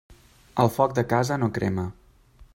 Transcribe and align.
El 0.63 0.71
foc 0.77 0.95
de 1.01 1.03
casa 1.13 1.39
no 1.43 1.53
crema. 1.59 1.89